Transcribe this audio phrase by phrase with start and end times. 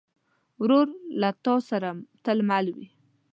[0.61, 0.87] ورور
[1.21, 1.89] له تا سره
[2.23, 2.87] تل مل وي.